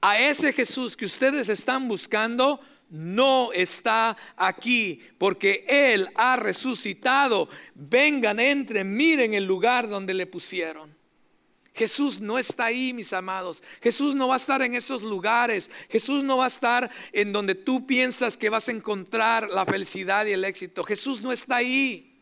[0.00, 7.48] a ese Jesús que ustedes están buscando, no está aquí, porque Él ha resucitado.
[7.74, 10.94] Vengan, entren, miren el lugar donde le pusieron.
[11.74, 13.60] Jesús no está ahí, mis amados.
[13.82, 15.70] Jesús no va a estar en esos lugares.
[15.90, 20.24] Jesús no va a estar en donde tú piensas que vas a encontrar la felicidad
[20.24, 20.84] y el éxito.
[20.84, 22.12] Jesús no está ahí.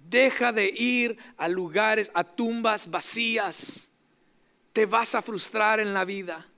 [0.00, 3.88] Deja de ir a lugares, a tumbas vacías.
[4.72, 6.48] Te vas a frustrar en la vida.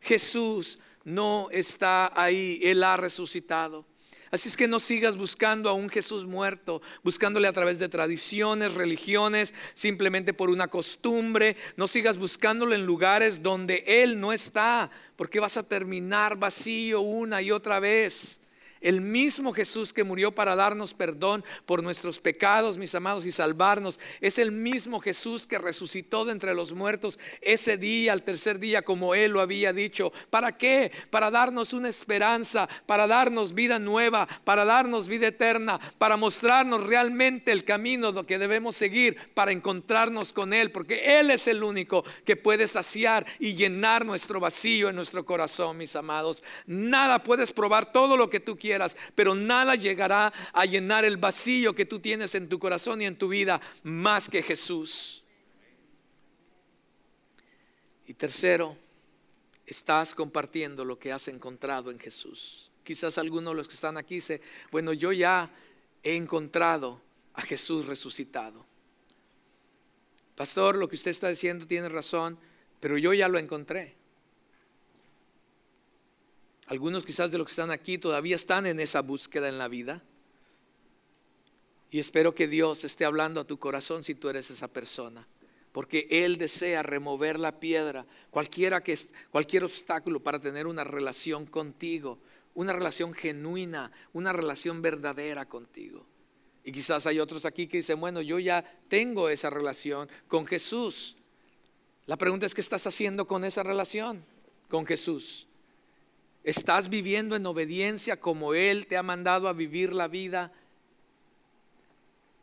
[0.00, 2.58] Jesús no está ahí.
[2.62, 3.84] Él ha resucitado.
[4.34, 8.74] Así es que no sigas buscando a un Jesús muerto, buscándole a través de tradiciones,
[8.74, 11.56] religiones, simplemente por una costumbre.
[11.76, 17.42] No sigas buscándolo en lugares donde Él no está, porque vas a terminar vacío una
[17.42, 18.40] y otra vez.
[18.84, 23.98] El mismo Jesús que murió para darnos perdón por nuestros pecados, mis amados, y salvarnos,
[24.20, 28.82] es el mismo Jesús que resucitó de entre los muertos ese día, al tercer día,
[28.82, 30.12] como Él lo había dicho.
[30.28, 30.92] ¿Para qué?
[31.08, 37.52] Para darnos una esperanza, para darnos vida nueva, para darnos vida eterna, para mostrarnos realmente
[37.52, 42.36] el camino que debemos seguir para encontrarnos con Él, porque Él es el único que
[42.36, 46.42] puede saciar y llenar nuestro vacío en nuestro corazón, mis amados.
[46.66, 48.73] Nada puedes probar todo lo que tú quieras
[49.14, 53.16] pero nada llegará a llenar el vacío que tú tienes en tu corazón y en
[53.16, 55.24] tu vida más que Jesús.
[58.06, 58.76] Y tercero,
[59.66, 62.70] estás compartiendo lo que has encontrado en Jesús.
[62.82, 65.50] Quizás algunos de los que están aquí dicen, bueno, yo ya
[66.02, 67.00] he encontrado
[67.32, 68.64] a Jesús resucitado.
[70.36, 72.38] Pastor, lo que usted está diciendo tiene razón,
[72.80, 73.94] pero yo ya lo encontré.
[76.66, 80.02] Algunos quizás de los que están aquí todavía están en esa búsqueda en la vida.
[81.90, 85.26] Y espero que Dios esté hablando a tu corazón si tú eres esa persona.
[85.72, 88.98] Porque Él desea remover la piedra, cualquiera que,
[89.30, 92.18] cualquier obstáculo para tener una relación contigo,
[92.54, 96.06] una relación genuina, una relación verdadera contigo.
[96.64, 101.16] Y quizás hay otros aquí que dicen, bueno, yo ya tengo esa relación con Jesús.
[102.06, 104.24] La pregunta es, ¿qué estás haciendo con esa relación
[104.68, 105.46] con Jesús?
[106.44, 110.52] ¿Estás viviendo en obediencia como Él te ha mandado a vivir la vida?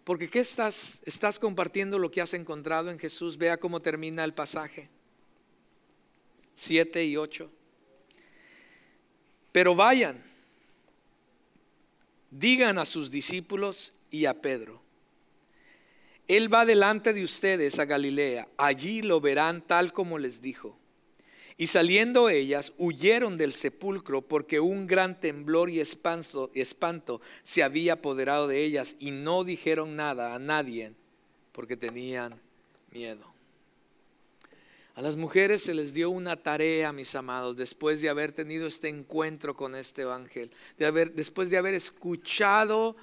[0.03, 1.01] Porque ¿qué estás?
[1.05, 3.37] Estás compartiendo lo que has encontrado en Jesús.
[3.37, 4.89] Vea cómo termina el pasaje.
[6.55, 7.51] 7 y 8.
[9.51, 10.23] Pero vayan,
[12.31, 14.81] digan a sus discípulos y a Pedro.
[16.27, 18.47] Él va delante de ustedes a Galilea.
[18.57, 20.80] Allí lo verán tal como les dijo.
[21.61, 28.47] Y saliendo ellas, huyeron del sepulcro porque un gran temblor y espanto, se había apoderado
[28.47, 30.93] de ellas y no dijeron nada a nadie
[31.51, 32.41] porque tenían
[32.89, 33.31] miedo.
[34.95, 38.89] A las mujeres se les dio una tarea, mis amados, después de haber tenido este
[38.89, 42.95] encuentro con este ángel, de haber, después de haber escuchado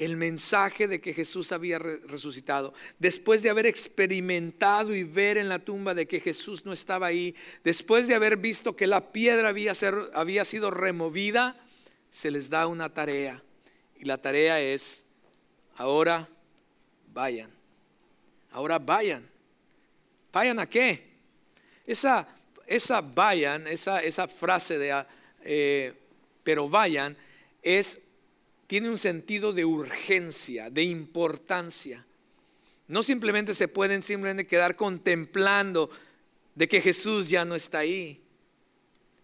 [0.00, 5.58] el mensaje de que Jesús había resucitado, después de haber experimentado y ver en la
[5.58, 9.74] tumba de que Jesús no estaba ahí, después de haber visto que la piedra había,
[10.14, 11.62] había sido removida,
[12.10, 13.42] se les da una tarea.
[13.98, 15.04] Y la tarea es,
[15.76, 16.26] ahora
[17.12, 17.50] vayan,
[18.52, 19.28] ahora vayan.
[20.32, 21.10] ¿Vayan a qué?
[21.86, 22.26] Esa,
[22.66, 25.04] esa vayan, esa, esa frase de,
[25.42, 25.92] eh,
[26.42, 27.14] pero vayan,
[27.62, 28.00] es
[28.70, 32.06] tiene un sentido de urgencia, de importancia.
[32.86, 35.90] No simplemente se pueden simplemente quedar contemplando
[36.54, 38.22] de que Jesús ya no está ahí,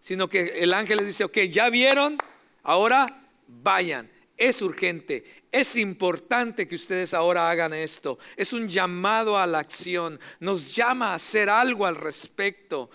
[0.01, 2.17] sino que el ángel les dice, ok, ya vieron,
[2.61, 4.11] ahora vayan.
[4.35, 8.19] Es urgente, es importante que ustedes ahora hagan esto.
[8.35, 12.89] Es un llamado a la acción, nos llama a hacer algo al respecto.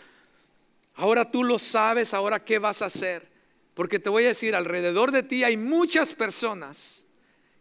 [0.96, 3.31] Ahora tú lo sabes, ahora qué vas a hacer.
[3.74, 7.06] Porque te voy a decir, alrededor de ti hay muchas personas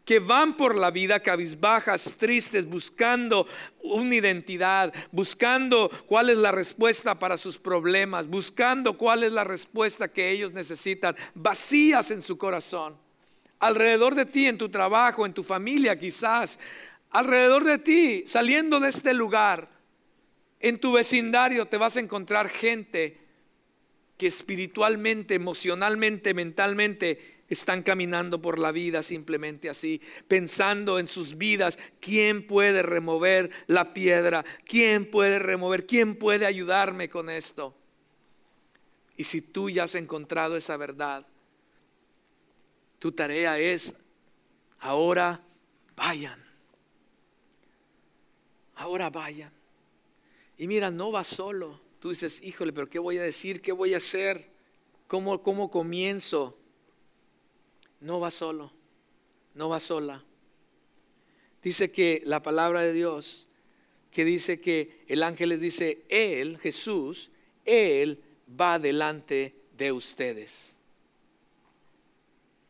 [0.05, 3.47] que van por la vida cabizbajas, tristes, buscando
[3.83, 10.11] una identidad, buscando cuál es la respuesta para sus problemas, buscando cuál es la respuesta
[10.11, 12.97] que ellos necesitan, vacías en su corazón.
[13.59, 16.57] Alrededor de ti, en tu trabajo, en tu familia quizás,
[17.11, 19.69] alrededor de ti, saliendo de este lugar,
[20.59, 23.20] en tu vecindario te vas a encontrar gente
[24.21, 31.79] que espiritualmente, emocionalmente, mentalmente están caminando por la vida simplemente así, pensando en sus vidas,
[31.99, 34.45] ¿quién puede remover la piedra?
[34.63, 35.87] ¿Quién puede remover?
[35.87, 37.75] ¿Quién puede ayudarme con esto?
[39.17, 41.25] Y si tú ya has encontrado esa verdad,
[42.99, 43.95] tu tarea es,
[44.81, 45.41] ahora
[45.95, 46.45] vayan.
[48.75, 49.51] Ahora vayan.
[50.59, 51.90] Y mira, no va solo.
[52.01, 53.61] Tú dices, híjole, pero ¿qué voy a decir?
[53.61, 54.49] ¿Qué voy a hacer?
[55.07, 56.57] ¿Cómo, cómo comienzo?
[58.01, 58.71] no va solo,
[59.53, 60.23] no va sola.
[61.63, 63.47] Dice que la palabra de Dios,
[64.11, 67.31] que dice que el ángel les dice, Él, Jesús,
[67.63, 68.21] Él
[68.59, 70.75] va delante de ustedes.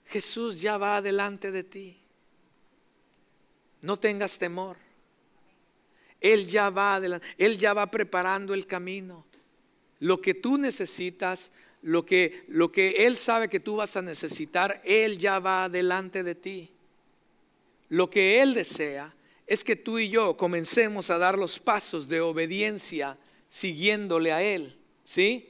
[0.05, 1.97] Jesús ya va delante de ti.
[3.81, 4.77] No tengas temor.
[6.21, 9.25] Él ya va adelante, Él ya va preparando el camino.
[9.99, 14.81] Lo que tú necesitas lo que, lo que Él sabe que tú vas a necesitar,
[14.85, 16.69] Él ya va delante de ti.
[17.89, 19.13] Lo que Él desea
[19.47, 23.17] es que tú y yo comencemos a dar los pasos de obediencia
[23.49, 24.77] siguiéndole a Él.
[25.03, 25.49] ¿Sí?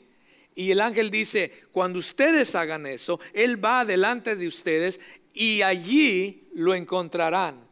[0.55, 4.99] Y el ángel dice, cuando ustedes hagan eso, Él va delante de ustedes
[5.33, 7.70] y allí lo encontrarán.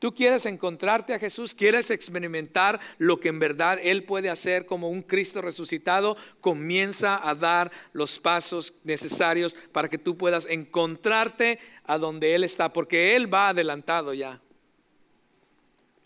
[0.00, 4.88] Tú quieres encontrarte a Jesús, quieres experimentar lo que en verdad Él puede hacer como
[4.88, 11.98] un Cristo resucitado, comienza a dar los pasos necesarios para que tú puedas encontrarte a
[11.98, 14.40] donde Él está, porque Él va adelantado ya.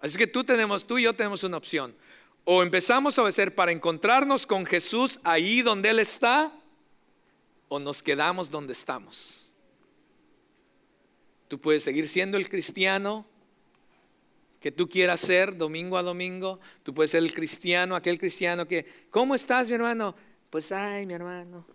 [0.00, 1.94] Así que tú tenemos, tú y yo tenemos una opción.
[2.42, 6.52] O empezamos a obedecer para encontrarnos con Jesús ahí donde Él está,
[7.68, 9.46] o nos quedamos donde estamos.
[11.46, 13.24] Tú puedes seguir siendo el cristiano
[14.64, 16.58] que tú quieras ser domingo a domingo.
[16.82, 20.14] Tú puedes ser el cristiano, aquel cristiano que, ¿cómo estás mi hermano?
[20.48, 21.66] Pues, ay, mi hermano.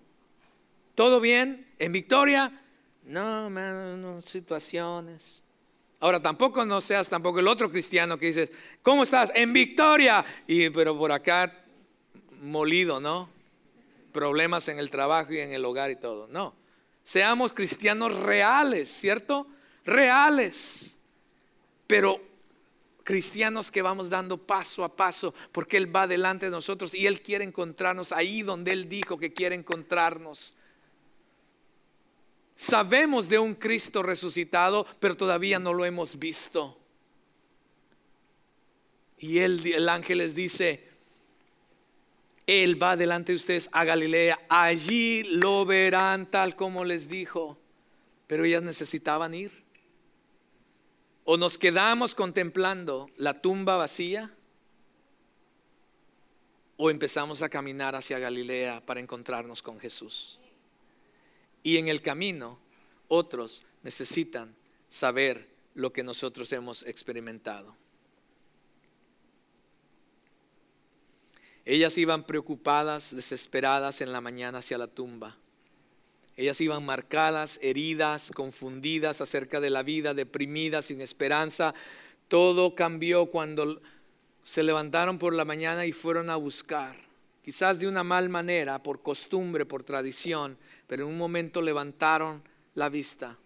[0.96, 1.68] ¿Todo bien?
[1.78, 2.52] ¿En victoria?
[3.04, 5.44] No, hermano, no, situaciones.
[6.00, 9.32] Ahora tampoco no seas tampoco el otro cristiano que dices, ¿cómo estás?
[9.36, 10.26] En victoria.
[10.48, 11.64] Y pero por acá
[12.42, 13.30] molido, ¿no?
[14.12, 16.28] Problemas en el trabajo y en el hogar y todo.
[16.28, 16.56] No.
[17.04, 19.46] Seamos cristianos reales, ¿cierto?
[19.86, 20.98] Reales.
[21.86, 22.29] Pero
[23.04, 27.22] cristianos que vamos dando paso a paso, porque Él va delante de nosotros y Él
[27.22, 30.56] quiere encontrarnos ahí donde Él dijo que quiere encontrarnos.
[32.56, 36.78] Sabemos de un Cristo resucitado, pero todavía no lo hemos visto.
[39.18, 40.88] Y el ángel les dice,
[42.48, 47.58] Él va delante de ustedes a Galilea, allí lo verán tal como les dijo,
[48.28, 49.69] pero ellas necesitaban ir.
[51.32, 54.36] O nos quedamos contemplando la tumba vacía
[56.76, 60.40] o empezamos a caminar hacia Galilea para encontrarnos con Jesús.
[61.62, 62.58] Y en el camino
[63.08, 64.56] otros necesitan
[64.90, 67.76] saber lo que nosotros hemos experimentado.
[71.64, 75.38] Ellas iban preocupadas, desesperadas en la mañana hacia la tumba.
[76.40, 81.74] Ellas iban marcadas, heridas, confundidas acerca de la vida, deprimidas, sin esperanza.
[82.30, 83.82] Todo cambió cuando
[84.42, 86.96] se levantaron por la mañana y fueron a buscar.
[87.44, 92.42] Quizás de una mal manera, por costumbre, por tradición, pero en un momento levantaron
[92.74, 93.38] la vista,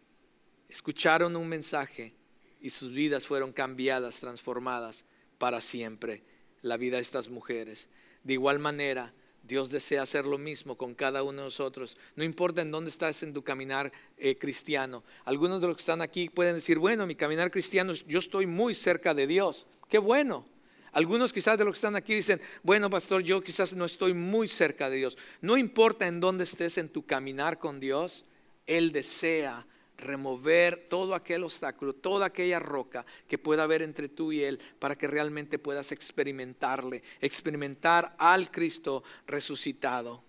[0.70, 2.14] escucharon un mensaje
[2.62, 5.04] y sus vidas fueron cambiadas, transformadas
[5.40, 6.22] para siempre.
[6.62, 7.90] La vida de estas mujeres.
[8.24, 11.98] De igual manera, Dios desea hacer lo mismo con cada uno de nosotros.
[12.16, 15.04] No importa en dónde estás en tu caminar eh, cristiano.
[15.26, 18.74] Algunos de los que están aquí pueden decir, bueno, mi caminar cristiano, yo estoy muy
[18.74, 19.68] cerca de Dios.
[19.90, 20.46] Qué bueno.
[20.94, 24.48] Algunos quizás de los que están aquí dicen, bueno, pastor, yo quizás no estoy muy
[24.48, 25.18] cerca de Dios.
[25.42, 28.26] No importa en dónde estés en tu caminar con Dios,
[28.66, 29.66] Él desea
[30.04, 34.98] remover todo aquel obstáculo, toda aquella roca que pueda haber entre tú y Él para
[34.98, 40.24] que realmente puedas experimentarle, experimentar al Cristo resucitado.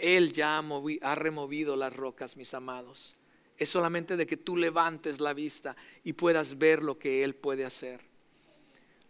[0.00, 3.14] Él ya ha, removido las rocas, mis amados.
[3.58, 7.64] Es solamente de que tú levantes la vista y puedas ver lo que Él puede
[7.64, 8.00] hacer.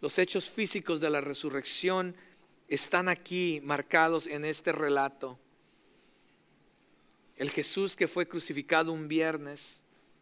[0.01, 2.15] Los hechos físicos de la resurrección
[2.67, 5.39] están aquí marcados en este relato.
[7.37, 9.80] El Jesús que fue crucificado un viernes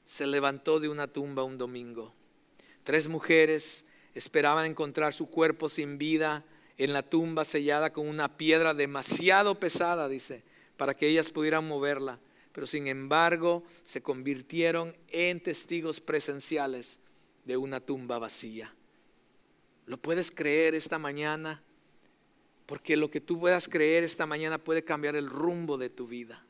[0.09, 2.11] se levantó de una tumba un domingo.
[2.83, 3.85] Tres mujeres
[4.15, 6.43] esperaban encontrar su cuerpo sin vida
[6.79, 10.41] en la tumba sellada con una piedra demasiado pesada, dice,
[10.77, 12.19] para que ellas pudieran moverla.
[12.53, 16.97] Pero sin embargo se convirtieron en testigos presenciales
[17.45, 18.73] de una tumba vacía.
[19.85, 21.61] ¿Lo puedes creer esta mañana?
[22.65, 26.43] Porque lo que tú puedas creer esta mañana puede cambiar el rumbo de tu vida.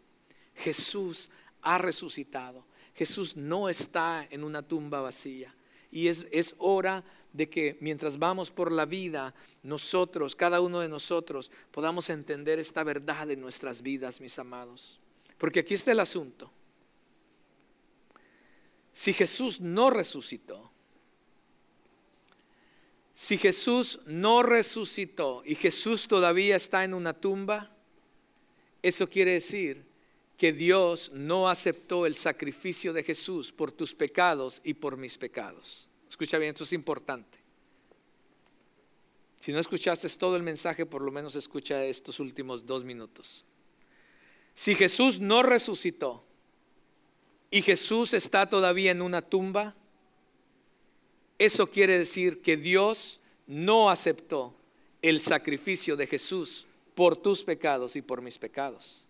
[0.55, 1.29] Jesús
[1.61, 2.68] ha resucitado.
[2.99, 5.55] Jesús no está en una tumba vacía.
[5.89, 9.33] Y es, es hora de que mientras vamos por la vida,
[9.63, 14.99] nosotros, cada uno de nosotros, podamos entender esta verdad en nuestras vidas, mis amados.
[15.37, 16.51] Porque aquí está el asunto.
[18.91, 20.69] Si Jesús no resucitó,
[23.13, 27.71] si Jesús no resucitó y Jesús todavía está en una tumba,
[28.81, 29.88] eso quiere decir
[30.39, 35.89] que Dios no aceptó el sacrificio de Jesús por tus pecados y por mis pecados.
[36.09, 37.39] Escucha bien, esto es importante.
[39.41, 43.43] Si no escuchaste todo el mensaje, por lo menos escucha estos últimos dos minutos.
[44.53, 46.23] Si Jesús no resucitó
[47.51, 49.75] y Jesús está todavía en una tumba,
[51.37, 54.55] eso quiere decir que Dios no aceptó
[55.01, 56.65] el sacrificio de Jesús
[56.95, 59.08] por tus pecados y por mis pecados.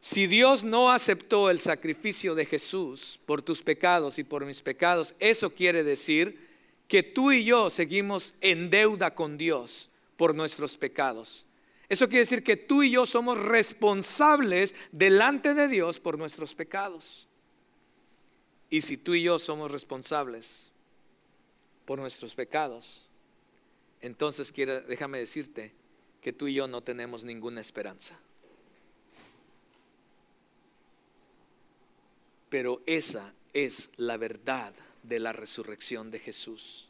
[0.00, 5.14] Si Dios no aceptó el sacrificio de Jesús por tus pecados y por mis pecados,
[5.18, 6.48] eso quiere decir
[6.88, 11.46] que tú y yo seguimos en deuda con Dios por nuestros pecados.
[11.88, 17.28] Eso quiere decir que tú y yo somos responsables delante de Dios por nuestros pecados.
[18.70, 20.70] Y si tú y yo somos responsables
[21.84, 23.06] por nuestros pecados,
[24.00, 25.74] entonces quiero, déjame decirte
[26.22, 28.18] que tú y yo no tenemos ninguna esperanza.
[32.50, 36.88] Pero esa es la verdad de la resurrección de Jesús.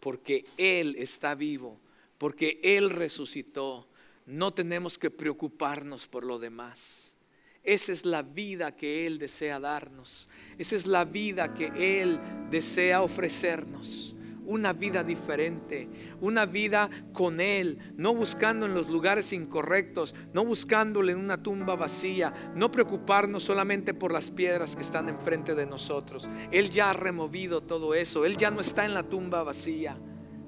[0.00, 1.78] Porque Él está vivo,
[2.18, 3.86] porque Él resucitó,
[4.26, 7.14] no tenemos que preocuparnos por lo demás.
[7.62, 10.28] Esa es la vida que Él desea darnos.
[10.58, 12.20] Esa es la vida que Él
[12.50, 14.13] desea ofrecernos.
[14.46, 15.88] Una vida diferente,
[16.20, 21.76] una vida con Él, no buscando en los lugares incorrectos, no buscándole en una tumba
[21.76, 26.28] vacía, no preocuparnos solamente por las piedras que están enfrente de nosotros.
[26.50, 29.96] Él ya ha removido todo eso, Él ya no está en la tumba vacía,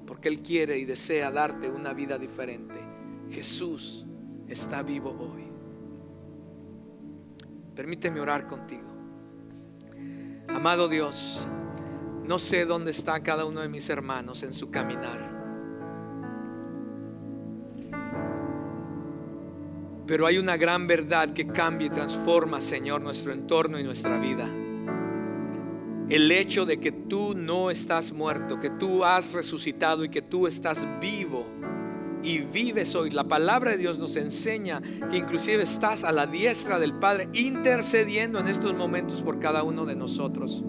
[0.07, 2.75] porque Él quiere y desea darte una vida diferente.
[3.31, 4.07] Jesús
[4.49, 5.47] está vivo hoy.
[7.75, 8.87] Permíteme orar contigo.
[10.49, 11.47] Amado Dios,
[12.27, 15.37] no sé dónde está cada uno de mis hermanos en su caminar.
[20.07, 24.49] Pero hay una gran verdad que cambia y transforma, Señor, nuestro entorno y nuestra vida.
[26.09, 30.47] El hecho de que tú no estás muerto, que tú has resucitado y que tú
[30.47, 31.47] estás vivo
[32.23, 33.11] y vives hoy.
[33.11, 38.39] La palabra de Dios nos enseña que inclusive estás a la diestra del Padre intercediendo
[38.39, 40.65] en estos momentos por cada uno de nosotros.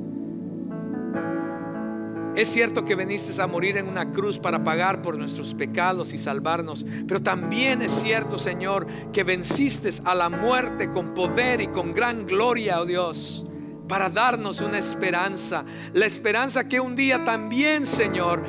[2.38, 6.20] Es cierto que veniste a morir en una cruz para pagar por nuestros pecados y
[6.20, 11.94] salvarnos, pero también es cierto, Señor, que venciste a la muerte con poder y con
[11.94, 13.48] gran gloria, oh Dios,
[13.88, 18.44] para darnos una esperanza, la esperanza que un día también, Señor,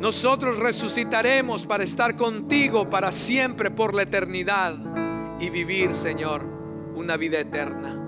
[0.00, 4.74] nosotros resucitaremos para estar contigo para siempre por la eternidad
[5.38, 6.46] y vivir, Señor,
[6.94, 8.00] una vida eterna.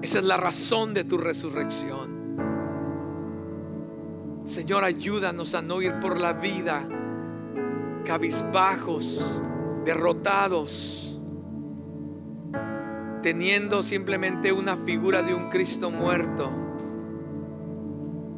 [0.00, 2.17] Esa es la razón de tu resurrección.
[4.48, 6.88] Señor, ayúdanos a no ir por la vida
[8.06, 9.40] cabizbajos,
[9.84, 11.20] derrotados,
[13.22, 16.50] teniendo simplemente una figura de un Cristo muerto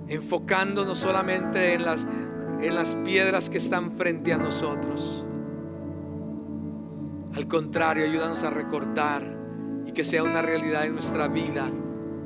[0.09, 2.05] enfocándonos solamente en las,
[2.61, 5.25] en las piedras que están frente a nosotros.
[7.33, 9.23] Al contrario, ayúdanos a recordar
[9.87, 11.71] y que sea una realidad en nuestra vida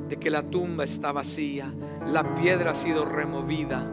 [0.09, 1.71] de que la tumba está vacía,
[2.05, 3.89] la piedra ha sido removida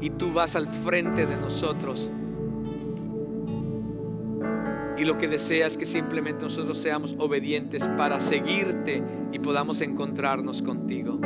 [0.00, 2.10] y tú vas al frente de nosotros.
[4.96, 10.62] Y lo que deseas es que simplemente nosotros seamos obedientes para seguirte y podamos encontrarnos
[10.62, 11.18] contigo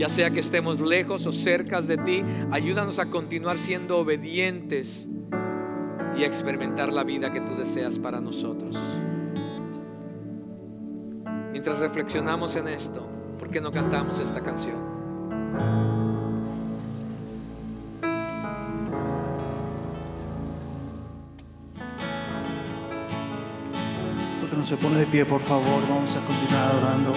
[0.00, 5.08] ya sea que estemos lejos o cerca de ti, ayúdanos a continuar siendo obedientes
[6.16, 8.78] y a experimentar la vida que tú deseas para nosotros.
[11.60, 13.06] Mientras reflexionamos en esto,
[13.38, 14.78] ¿por qué no cantamos esta canción?
[24.56, 27.12] no se pone de pie, por favor, vamos a continuar adorando.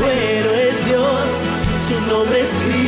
[0.00, 1.06] Bueno es Dios,
[1.88, 2.81] su nombre es Cristo.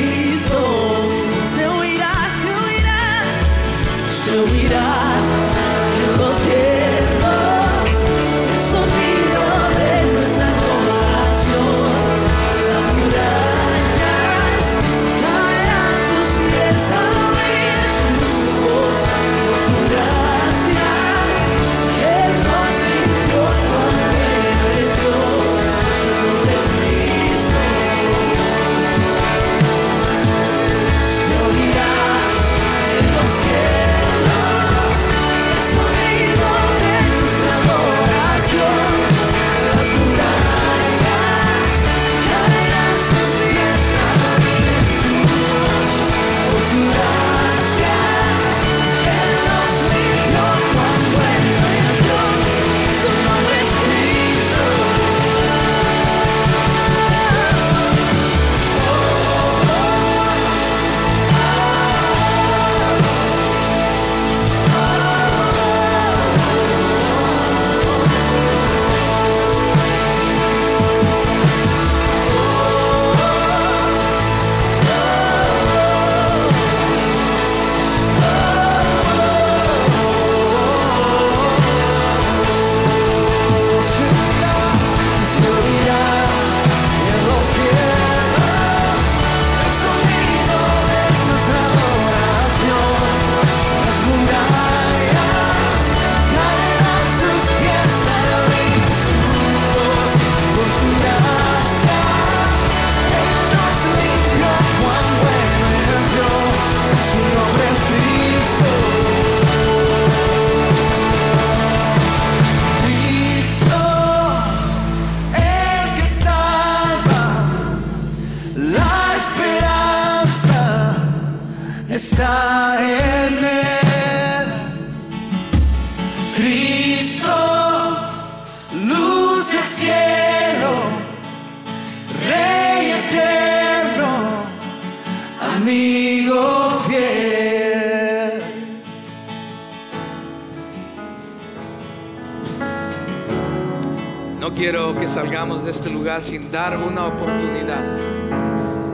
[146.55, 147.83] Dar una oportunidad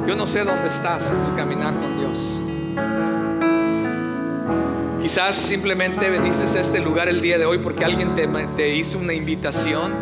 [0.06, 2.16] Yo no sé dónde estás en tu caminar con Dios.
[5.02, 9.12] Quizás simplemente veniste a este lugar el día de hoy porque alguien te, hizo una
[9.12, 9.92] invitación.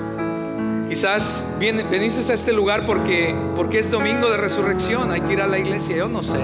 [0.88, 5.48] Quizás veniste a este lugar porque, porque es domingo de resurrección, hay que ir a
[5.48, 6.40] la iglesia, yo no sé.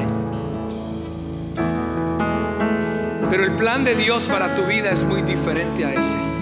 [3.31, 6.34] Pero el plan de Dios para tu vida es muy diferente a ese.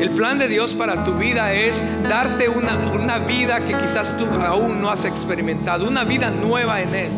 [0.00, 4.24] El plan de Dios para tu vida es darte una, una vida que quizás tú
[4.40, 7.10] aún no has experimentado, una vida nueva en Él.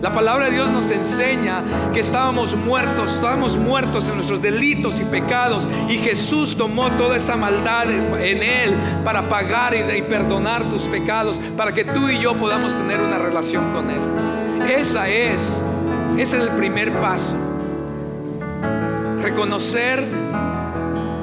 [0.00, 1.62] La palabra de Dios nos enseña
[1.92, 7.36] que estábamos muertos, estábamos muertos en nuestros delitos y pecados y Jesús tomó toda esa
[7.36, 8.74] maldad en Él
[9.04, 13.72] para pagar y, perdonar tus pecados, para que tú y yo podamos tener una relación
[13.72, 14.70] con Él.
[14.72, 15.62] Esa es,
[16.18, 17.36] ese es el primer paso.
[19.20, 20.04] Reconocer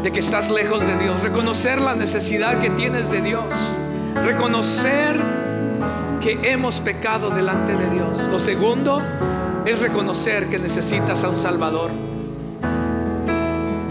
[0.04, 3.54] de que estás lejos de Dios, reconocer la necesidad que tienes de Dios,
[4.16, 5.20] reconocer
[6.22, 8.20] que hemos pecado delante de Dios.
[8.30, 9.02] Lo segundo
[9.66, 11.92] es reconocer que necesitas a un Salvador.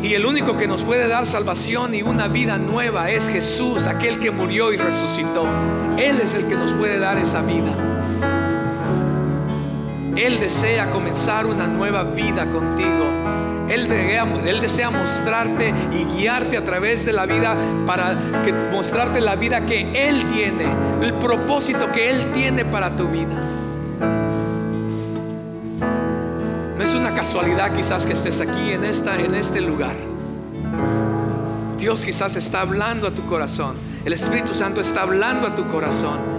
[0.03, 4.21] Y el único que nos puede dar salvación y una vida nueva es Jesús, aquel
[4.21, 5.47] que murió y resucitó.
[5.99, 7.73] Él es el que nos puede dar esa vida.
[10.17, 13.07] Él desea comenzar una nueva vida contigo.
[13.69, 17.55] Él desea, mostrarte y guiarte a través de la vida
[17.87, 20.67] para que, mostrarte la vida que Él tiene,
[21.03, 23.35] el propósito que Él tiene para tu vida.
[26.77, 29.95] No es una casualidad quizás que estés aquí en, esta, en este lugar.
[31.79, 33.77] Dios quizás está hablando a tu corazón.
[34.05, 36.38] El Espíritu Santo está hablando a tu corazón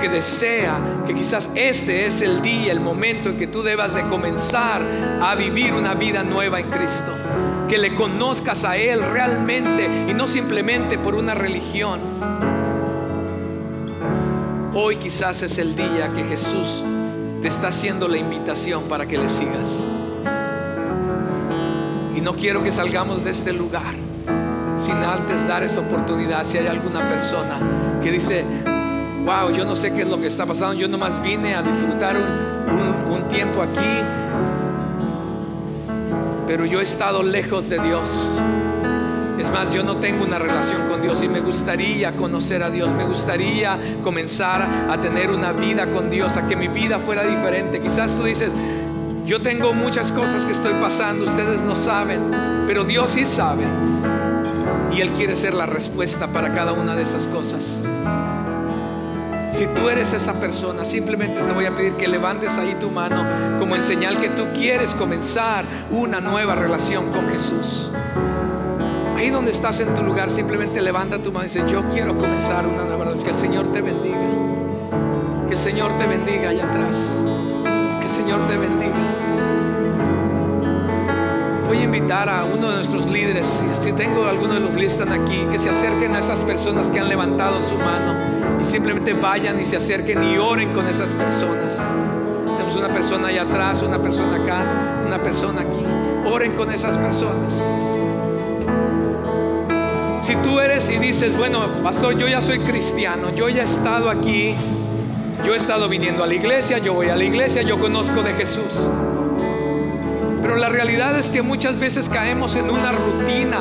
[0.00, 4.02] que desea que quizás este es el día, el momento en que tú debas de
[4.02, 4.82] comenzar
[5.20, 7.12] a vivir una vida nueva en Cristo.
[7.68, 12.00] Que le conozcas a Él realmente y no simplemente por una religión.
[14.74, 16.84] Hoy quizás es el día que Jesús
[17.42, 19.68] te está haciendo la invitación para que le sigas.
[22.14, 23.94] Y no quiero que salgamos de este lugar
[24.76, 26.44] sin antes dar esa oportunidad.
[26.44, 27.58] Si hay alguna persona
[28.02, 28.44] que dice,
[29.28, 32.16] wow, yo no sé qué es lo que está pasando, yo nomás vine a disfrutar
[32.16, 34.00] un, tiempo aquí,
[36.46, 38.08] pero yo he estado lejos de Dios.
[39.38, 42.90] Es más, yo no tengo una relación con Dios y me gustaría conocer a Dios,
[42.94, 47.80] me gustaría comenzar a tener una vida con Dios, a que mi vida fuera diferente.
[47.80, 48.54] Quizás tú dices,
[49.26, 53.64] yo tengo muchas cosas que estoy pasando, ustedes no saben, pero Dios sí sabe.
[54.96, 57.82] Y Él quiere ser la respuesta para cada una de esas cosas.
[59.58, 63.24] Si tú eres esa persona, simplemente te voy a pedir que levantes ahí tu mano
[63.58, 67.90] como en señal que tú quieres comenzar una nueva relación con Jesús.
[69.16, 72.68] Ahí donde estás en tu lugar, simplemente levanta tu mano y dice, yo quiero comenzar
[72.68, 73.24] una nueva relación.
[73.24, 74.16] Que el Señor te bendiga.
[75.48, 76.96] Que el Señor te bendiga allá atrás.
[77.98, 78.94] Que el Señor te bendiga.
[81.66, 85.20] Voy a invitar a uno de nuestros líderes, si tengo alguno de los líderes están
[85.20, 88.27] aquí, que se acerquen a esas personas que han levantado su mano
[88.68, 91.78] simplemente vayan y se acerquen y oren con esas personas.
[92.44, 95.84] Tenemos una persona allá atrás, una persona acá, una persona aquí.
[96.30, 97.54] Oren con esas personas.
[100.20, 104.10] Si tú eres y dices, bueno, pastor, yo ya soy cristiano, yo ya he estado
[104.10, 104.54] aquí,
[105.44, 108.34] yo he estado viniendo a la iglesia, yo voy a la iglesia, yo conozco de
[108.34, 108.88] Jesús.
[110.42, 113.60] Pero la realidad es que muchas veces caemos en una rutina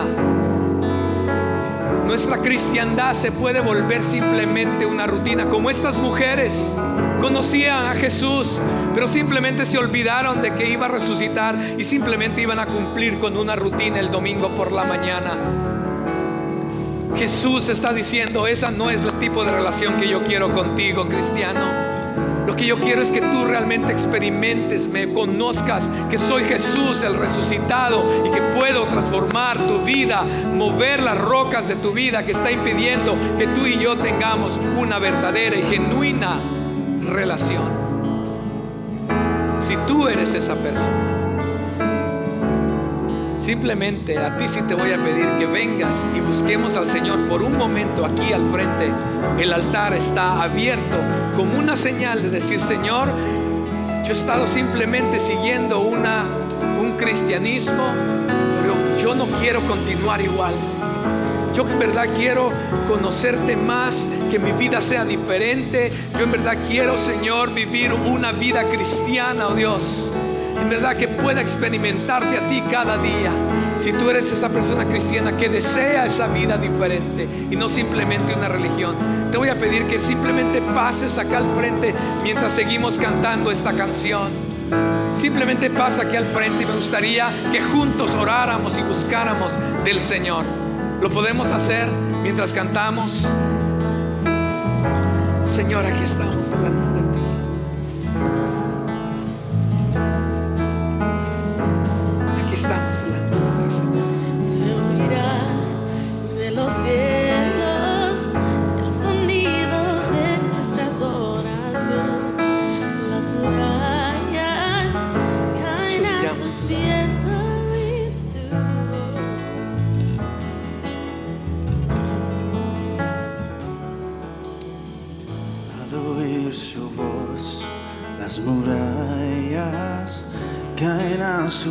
[2.08, 6.74] nuestra cristiandad se puede volver simplemente una rutina, como estas mujeres
[7.22, 8.60] conocían a Jesús,
[8.96, 13.36] pero simplemente se olvidaron de que iba a resucitar y simplemente iban a cumplir con
[13.36, 15.36] una rutina el domingo por la mañana.
[17.18, 21.87] Jesús está diciendo, esa no es el tipo de relación que yo quiero contigo, cristiano.
[22.48, 27.16] Lo que yo quiero es que tú realmente experimentes, me conozcas que soy Jesús el
[27.16, 32.50] resucitado y que puedo transformar tu vida, mover las rocas de tu vida que está
[32.50, 36.40] impidiendo que tú y yo tengamos una verdadera y genuina
[37.06, 37.64] relación.
[39.60, 41.27] Si tú eres esa persona,
[43.48, 47.42] Simplemente a ti sí te voy a pedir que vengas y busquemos al Señor por
[47.42, 48.92] un momento aquí al frente.
[49.40, 50.98] El altar está abierto
[51.38, 53.08] como una señal de decir, Señor,
[54.04, 56.26] yo he estado simplemente siguiendo una,
[56.82, 57.88] un cristianismo,
[58.62, 60.54] pero yo no quiero continuar igual.
[61.56, 62.52] Yo en verdad quiero
[62.90, 65.90] conocerte más, que mi vida sea diferente.
[66.18, 70.12] Yo en verdad quiero, Señor, vivir una vida cristiana, oh Dios.
[70.62, 73.32] En verdad que pueda experimentarte a ti cada día.
[73.80, 78.48] Si tú eres esa persona cristiana que desea esa vida diferente y no simplemente una
[78.48, 78.96] religión,
[79.32, 81.94] te voy a pedir que simplemente pases acá al frente
[82.24, 84.30] mientras seguimos cantando esta canción.
[85.16, 89.54] Simplemente pasa aquí al frente y me gustaría que juntos oráramos y buscáramos
[89.84, 90.46] del Señor.
[91.02, 91.88] Lo podemos hacer
[92.24, 93.28] mientras cantamos.
[95.56, 97.17] Señor, aquí estamos delante de ti.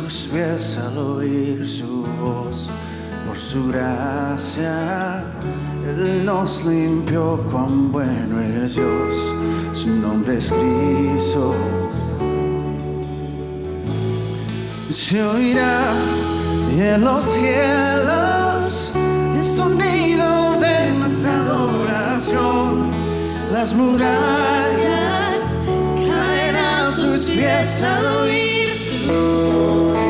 [0.01, 2.69] Sus pies al oír su voz.
[3.25, 5.23] Por su gracia,
[5.85, 9.15] Él nos limpió, cuán bueno es Dios.
[9.73, 11.55] Su nombre es Cristo.
[14.89, 15.81] Se oirá
[16.71, 18.91] en los cielos
[19.35, 22.91] el sonido de nuestra adoración.
[23.51, 25.41] Las murallas
[25.95, 28.76] caen a sus pies al oír
[29.07, 30.06] su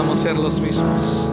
[0.00, 1.30] podamos ser los mismos.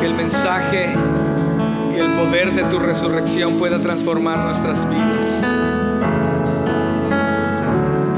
[0.00, 0.94] Que el mensaje
[1.94, 5.26] y el poder de tu resurrección pueda transformar nuestras vidas.